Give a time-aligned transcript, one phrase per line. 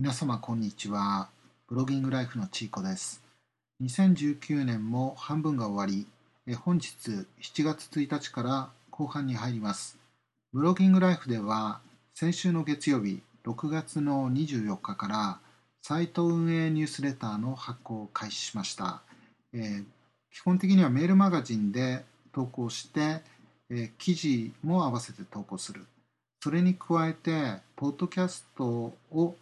[0.00, 1.28] 皆様こんにちは。
[1.68, 3.22] ブロギングライフのちいこです。
[3.82, 6.06] 2019年も半分が終わり、
[6.46, 6.86] え本日
[7.42, 9.98] 7月1日から後半に入ります。
[10.54, 11.82] ブロギングライフでは
[12.14, 15.38] 先週の月曜日6月の24日から
[15.82, 19.02] サイト運営ニュースレターの発行を開始しました。
[19.52, 19.84] えー、
[20.32, 23.20] 基本的にはメールマガジンで投稿して、
[23.68, 25.84] えー、記事も合わせて投稿する。
[26.42, 29.36] それに加えて、ポッドキャストを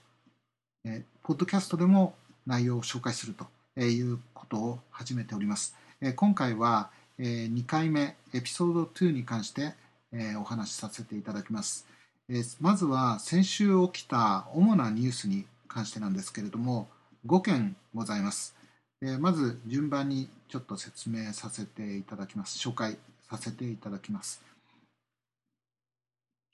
[0.89, 2.15] えポッドキャストでも
[2.47, 3.47] 内容を紹介すると
[3.81, 5.77] いうことを始めております。
[6.01, 9.75] え今回は、え2回目、エピソード2に関して、
[10.13, 11.87] えお話しさせていただきます。
[12.31, 16.89] えまずは先週起きた主なニュースに関してなんですけれども、
[17.27, 18.55] 5件ございます。
[19.03, 22.59] えまず順番にちょっと説明させていただきます。
[22.59, 22.97] 紹介
[23.29, 24.43] させていただきます。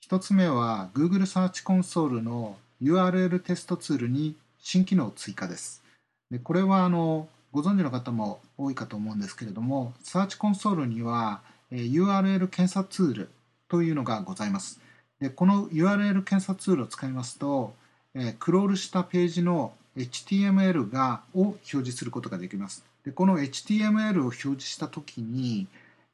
[0.09, 5.83] 1つ目は Google サーチコンソールの URL テストツールに新機能追加です。
[6.31, 13.29] でこれはあのご存知の方も多いかと思うんですけれども、サーチコンソールには、え URL 検査ツール
[13.69, 14.81] というのがございます。
[15.21, 17.73] でこの URL 検査ツールを使いますと、
[18.13, 22.83] えクロールしたページの HTML がを表示することができます。
[23.05, 25.67] でこの HTML を表示したときに、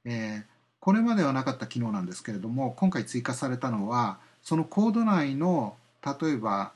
[0.05, 0.43] えー、
[0.79, 6.73] これまではなかった機能なんですけれども、今回追加されたのは、そのコード内の例えば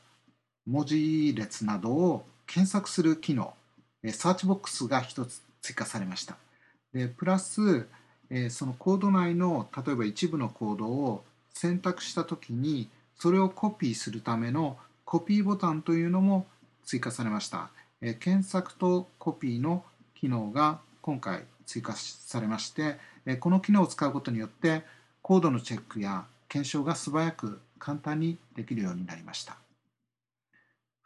[0.67, 3.53] 文字列などを検索する機能、
[4.11, 6.37] サーチボックスが1つ追加されました。
[6.93, 7.87] でプラス、
[8.49, 11.23] そのコード内の例えば一部のコードを
[11.53, 16.45] 選択したときにそれをコピーするためのコピーボタンというのも
[16.83, 17.69] 追加されました。
[18.19, 19.83] 検索とコピーの
[20.15, 22.97] 機能が今回追加されまして
[23.39, 24.83] この機能を使うことによって
[25.21, 29.57] コードのチェックや検証が素早く簡単にできるようになりました。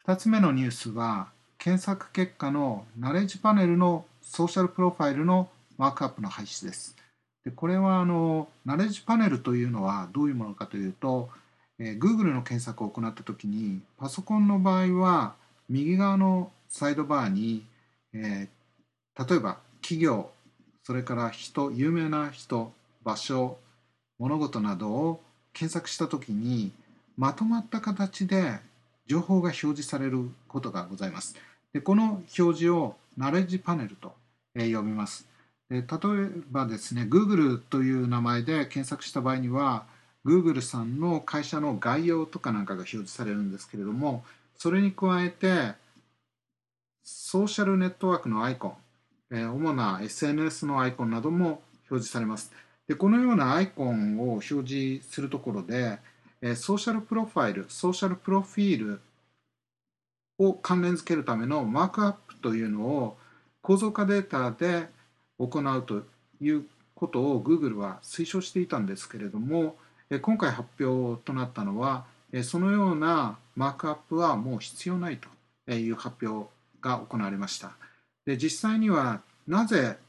[0.07, 6.95] 2つ目のニュースは検索結果のナレッジパネルのソーシャルプロファイルのマークアップの廃止です。
[7.43, 11.29] でこれはあのナレッジパネルというのはどういうものかというと、
[11.79, 15.33] えー、Google の検索を行った時にパソコンの場合は
[15.67, 17.65] 右側のサイドバーに、
[18.13, 20.29] えー、例えば企業
[20.83, 22.71] それから人有名な人
[23.03, 23.57] 場所
[24.17, 25.21] 物事などを
[25.59, 26.71] 検索した時に
[27.17, 28.59] まとまった形で
[29.07, 31.35] 情報が表示されることがございます。
[31.73, 34.13] でこの表示をナレッジパネルと、
[34.55, 35.27] 呼びます。
[35.69, 35.85] で例え
[36.49, 39.85] ばですね Google という名前で検索した場合には
[40.25, 44.23] Google さんの会社の概要とかなんかが表示されるんですけれども
[44.57, 45.73] それに加えて
[47.03, 48.77] ソーシャルネットワークのアイコ
[49.29, 52.51] ン、主な SNS のアイコンなども表示されます。
[52.89, 55.99] でこのようなアイコンを表示するところで、
[56.41, 59.01] えソーシャルプロファイル、ソーシャルプロフィール
[60.39, 63.17] を関連づけるためのマークアップというのを
[63.61, 64.87] 構造化データで
[65.37, 66.01] 行うと
[66.41, 69.75] いうことを Google は推奨していたんですけれども、
[70.23, 72.05] 今回発表となったのは、
[72.41, 75.19] そのようなマークアップはもう必要ない
[75.67, 76.49] という発表
[76.81, 77.73] が行われました。
[78.25, 79.99] で実際にはなぜ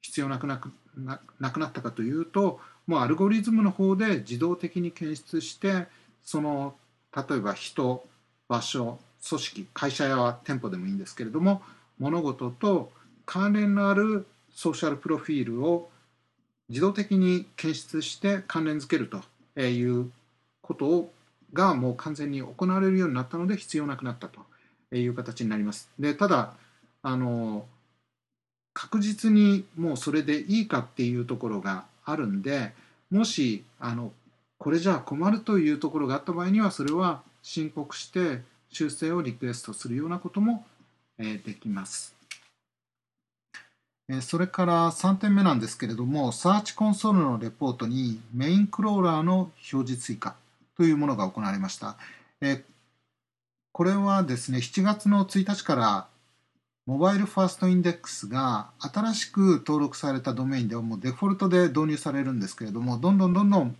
[0.00, 5.86] 必要なくなくななくなったかというともうアルゴリズムの方で自動的に検出して
[6.24, 6.74] その
[7.14, 8.04] 例えば人
[8.48, 11.62] 場所組織会社や店舗でもいいんですけれども
[11.98, 12.90] 物事と
[13.26, 15.88] 関連のあるソーシャルプロフィールを
[16.68, 19.10] 自動的に検出して関連づける
[19.56, 20.10] という
[20.62, 21.10] こと
[21.52, 24.40] がもう完全に行われるようになったので必要なくなったと
[24.94, 25.90] いう形になります。
[25.98, 26.54] でただ
[27.02, 27.66] あの
[28.72, 32.72] 確実にもうそれでいいかっていうところがあるんで
[33.10, 34.12] もしあの
[34.58, 40.64] これじゃあ困るというところがあった場合にはそれは申告して修正をリクエストするようなことも、
[41.18, 42.14] えできます。
[44.22, 50.34] それから3点目なんですけれども、サーチコンソールのレポートにメインクローラーの表示追加
[50.76, 51.96] というものが行われました。
[53.72, 56.08] これはですね、7月の1日から
[56.90, 63.76] モバイルファーストインデックスが新しく登録されたドメインではもうデフォルトで導入されるんですけれどもどんどんどんどん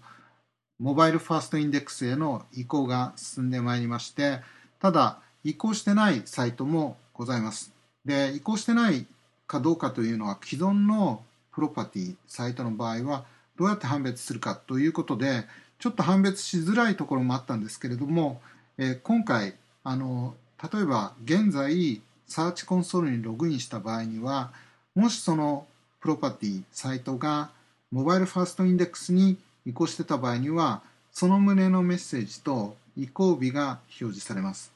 [0.79, 4.39] モバイルファーストインデックスへの移行が進んでまいりまして
[4.79, 7.73] ただ移行してないサイトもございます。
[8.05, 9.05] で移行してない
[9.49, 13.25] かどうかというのは既存のプロパティサイトの場合は
[13.59, 15.47] どうやって判別するかということで
[15.81, 18.41] ちょっと判別しづらいところもあったんですけれども、
[18.79, 20.37] え、今回あの
[20.73, 24.53] 例えば現在サーチコンソールにログインした場合には
[24.95, 25.67] もしその
[26.01, 27.51] プロパティサイトが
[27.91, 29.37] モバイルファーストインデックスに
[29.67, 30.81] 移行してた場合には
[31.11, 34.73] その旨のメッセージと移行日が表示されます。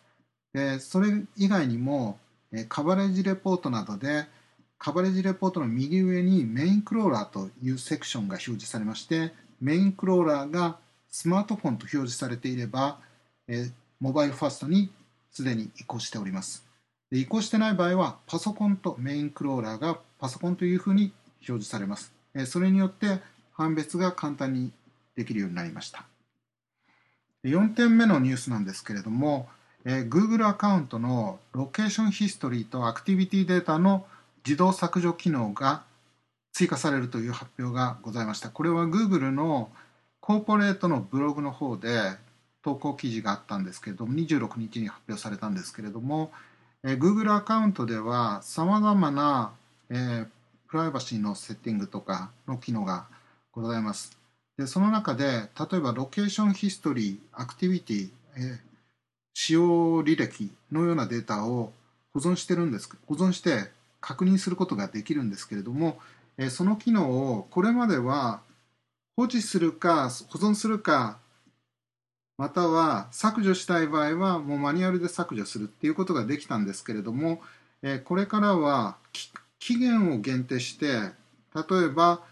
[0.53, 2.19] でそれ以外にも
[2.69, 4.25] カバレッジレポートなどで
[4.79, 10.77] カバレッジレポートの右上にメインクローラーというセクションが表示されましてメインクローラーが
[11.09, 12.99] スマートフォンと表示されていれば
[14.01, 14.91] モバイルファーストに
[15.31, 16.65] すでに移行しております。
[17.11, 22.13] で移行してない場合はパソコンとメインクローラーがパソコンというふうに表示されます
[22.47, 23.21] それによって
[23.53, 24.73] 判別が簡単に
[25.15, 26.05] できるようになりました
[27.45, 29.49] 4点目のニュースなんですけれども、
[29.85, 34.07] えー、Google アカウントのロケーションヒストリーとアクティビティデータの
[34.47, 35.85] 自動削除機能が
[36.53, 38.49] 追加されるという発表がございました。
[38.49, 39.71] これは Google の
[40.21, 42.13] コーポレートのブログの方で
[42.63, 46.33] 投稿記事があったんですけれども、26日に発表されたんですけれども、
[46.87, 49.53] えー、Google アカウントでは様々な、
[49.89, 50.27] えー、
[50.69, 53.07] プライバシーのセッティングとかの機能が
[53.53, 54.17] ございます。
[54.59, 58.59] でその中で例えばロケーションヒストリーアクティビティ、えー、
[59.33, 61.73] 使用履歴のようなデータを
[62.13, 63.71] 保存してるんです保存して
[64.01, 65.99] 確認することができるんですけれども、
[66.39, 68.43] えー、その機能をこれまでは
[69.17, 71.19] 保持するか保存するか
[72.37, 77.41] または削除したい場合はもうマニュアルで削除するっていうことができたんですけれども、
[77.83, 78.97] え、これからは
[79.59, 81.13] 期限を限定して
[81.55, 82.23] 例えば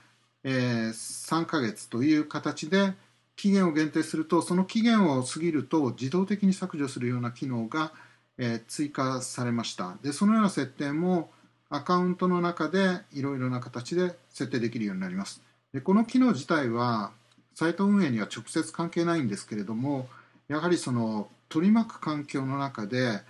[0.44, 2.94] え、3ヶ月という形で
[3.36, 7.92] 期限を限定するとその期限を過ぎると自動的に削除するような機能が、
[8.38, 9.96] え、追加されました。
[10.02, 11.30] でそのような設定も
[11.70, 15.42] アカウントの中でいろいろな形で設定できるようになります。
[15.72, 17.12] でこの機能自体は
[17.54, 20.08] サイト運営には直接関係ないんですけれども
[20.48, 23.20] やはりその取り巻く環境の中で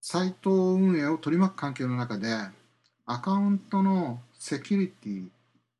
[0.00, 2.36] サイト運営を取り巻く環境の中で
[3.06, 5.26] アカウントのセキュリティ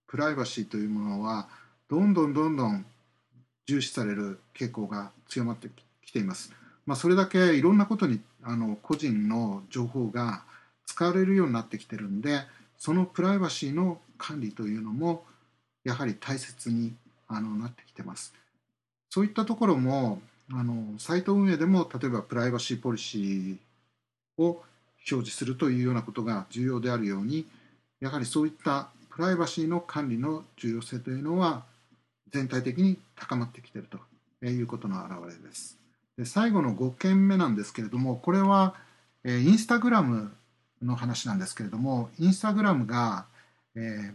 [0.07, 1.49] プライバシーというものは
[1.89, 2.85] どんどんどんどん
[3.67, 5.69] 重視される傾向が強まって
[6.05, 6.53] きています。
[6.85, 10.43] まあ、それだけいろんなことにあの個人の情報が
[10.85, 12.41] 使われるようになってきてるんで
[12.77, 15.25] そのプライバシーの管理というのも
[15.85, 16.95] やはり大切に
[17.29, 18.35] あのなってきてます。
[19.11, 20.21] そういったところも
[20.51, 24.63] あのサイト運営でも例えばプライバシーポリシーを
[25.11, 27.47] 表示するというようなことが重要であるように
[28.01, 31.65] やはりそういったプライバシーの管理の重要性というのは
[32.33, 33.89] 全体的に高まってきている
[34.41, 35.79] ということの表れです。
[36.17, 38.75] で最後の5件目なんですけれどもこれは、
[39.25, 40.33] えインスタグラム
[40.83, 43.27] の話なんですけれどもインスタグラムが、
[43.75, 44.13] え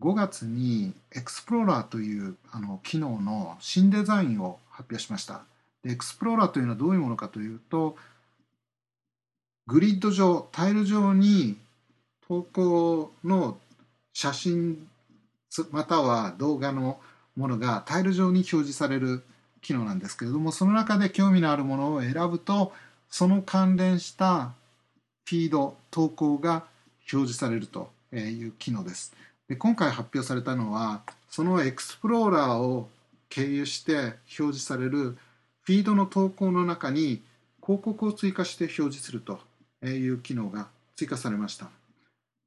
[0.00, 5.42] 5月にエクスプローラーというあの機能の新デザインを発表しました。
[5.84, 7.96] エクスプローラーというのはどういうものかというと
[9.66, 11.56] グリッド上タイル上に
[12.28, 13.58] 投稿の
[14.12, 14.86] 写真
[15.70, 16.98] または動画の
[17.36, 19.22] ものがタイル上に表示される
[19.62, 22.72] 機能なんですけれどもその中で興味のあるものを選ぶと
[23.10, 24.52] その関連した
[25.24, 26.64] フィード投稿が
[27.12, 29.14] 表示されるという機能です
[29.48, 32.88] で今回発表されたのはそのエクスプローラーを
[33.28, 35.16] 経由して表示される
[35.62, 37.22] フィードの投稿の中に
[37.64, 39.40] 広告を追加して表示すると
[39.84, 41.68] いう機能が追加されました。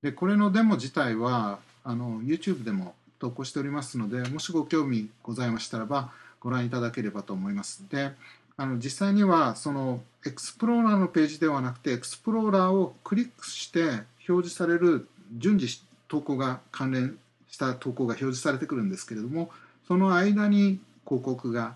[0.01, 7.83] でこれのデモ自体はあの YouTube でも投稿しておりますのでもしご興味ございましたらばご覧いただければと思います。
[7.89, 8.11] で
[8.55, 13.83] あの実際にはそのエクスプローラーのページではなくてエクスプローラーをクリックして
[14.27, 15.07] 表示される
[15.37, 19.49] 順次投稿が関連した投稿が表示されてくるんですけれども
[19.87, 21.75] その間に広告が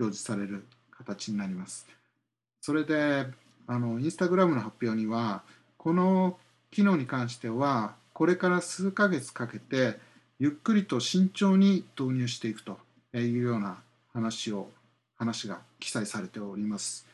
[0.00, 1.86] 表示される形になります。
[2.60, 3.26] それで
[3.66, 5.42] あのインスタグラムの発表には
[5.76, 6.38] この
[6.70, 9.98] 機能に関してはこれから数ヶ月かけて
[10.38, 12.78] ゆっくりと慎重に導入していくと
[13.14, 13.78] いうような
[14.12, 14.68] 話を
[15.16, 17.06] 話が記載されております。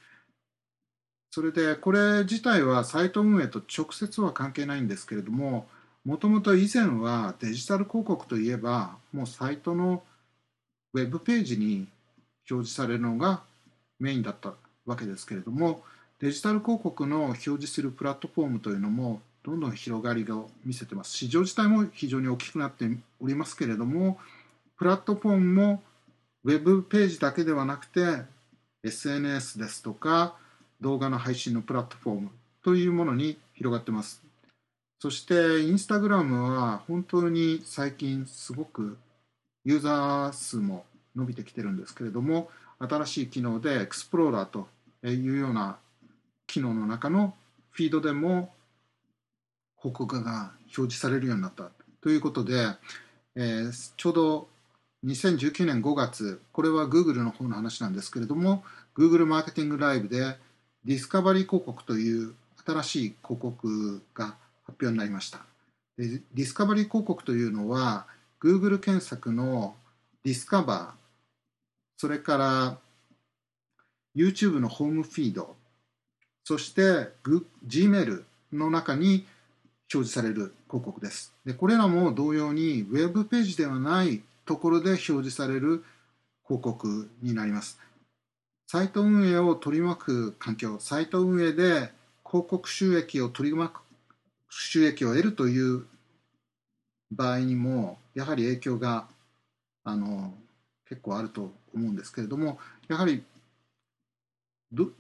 [1.31, 5.69] それでこれ自体はサイト運営と直接は関係ないんですけれども
[6.09, 10.03] もともと以前はデジタル広告といえばもうサイトの
[10.95, 11.87] ウェブページに
[12.51, 13.43] 表示されるのが
[14.01, 14.55] メインだった
[14.87, 15.83] わけですけれども
[16.19, 21.15] デジタル広告の表示するプラットフォームというのもどんどん広がりを見せてます。
[21.15, 22.89] 市場自体も非常に大きくなって
[23.21, 24.19] おりますけれども
[24.79, 25.83] プラットフォームも
[26.45, 28.23] ウェブページだけではなくて
[28.83, 30.37] SNS ですとか
[30.81, 32.31] 動画の配信のプラットフォーム
[32.65, 34.28] というものに広がってます。
[35.01, 38.99] そしてインスタグラムは本当に最近すごく
[39.65, 44.69] ユーザー数も伸びてきてるんですけれども新しい機能でエクスプローラーと
[45.07, 45.79] いうような
[46.47, 47.35] 機能の中の
[47.71, 48.53] フィードでも
[49.77, 51.71] 報告が表示されるようになった。
[52.01, 52.67] ということで、
[53.37, 54.49] えー、ちょうど
[55.05, 58.65] 2019年5月、これは Google の方の話なんですけれども、
[58.97, 60.37] Google マーケティングライブで
[60.85, 62.35] ディスカバリー広告という
[62.67, 64.37] 新しい広告が
[64.69, 65.41] 発表になりました。
[65.97, 68.07] でディスカバリー広告というのは、
[68.41, 69.75] Google 検索の
[70.25, 70.91] ディスカバー、
[71.97, 72.79] それから
[74.15, 75.57] YouTube のホームフィード、
[76.45, 77.09] そして
[77.67, 78.23] Gmail
[78.53, 79.27] の中に
[79.93, 81.35] 表示される広告です。
[81.45, 85.85] でこれらも同様に Web ページではないところで表示される
[86.47, 87.81] 広告になります。
[88.67, 91.91] サイト運営を取り巻く環境、サイト運営で
[92.25, 93.81] 広告収益を取り巻く
[94.49, 95.85] 収益を得るという
[97.11, 99.07] 場合にもやはり影響が
[99.85, 100.33] あの
[100.89, 103.23] 結構あると思うんですけれどもやはり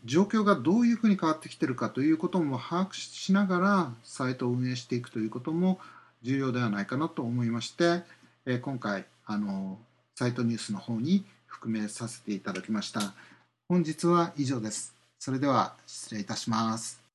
[0.04, 5.78] 状況がどういうふうに変わってきているかということも把握しながらサイトを運営していくということも
[6.22, 8.02] 重要ではないかなと思いまして、
[8.46, 9.78] え今回あの
[10.16, 13.12] サイトニュースの方に含めさせていただきました。
[13.68, 14.94] 本日は以上です。
[15.18, 17.07] それでは失礼いたします。